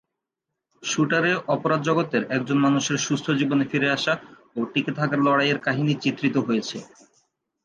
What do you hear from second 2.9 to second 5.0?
সুস্থ জীবনে ফিরে আসা ও টিকে